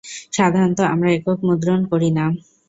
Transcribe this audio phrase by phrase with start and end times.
[0.33, 2.25] সাধারণত, আমরা একক মুদ্রণ করি না।